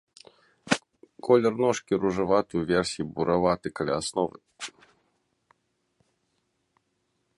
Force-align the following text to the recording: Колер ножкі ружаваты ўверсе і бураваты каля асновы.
Колер 1.27 1.53
ножкі 1.65 1.93
ружаваты 2.05 2.53
ўверсе 2.63 2.97
і 3.03 3.07
бураваты 3.19 3.67
каля 3.81 3.99
асновы. 3.99 4.83